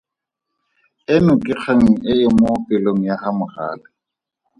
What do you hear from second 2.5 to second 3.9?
pelong ya ga Mogale.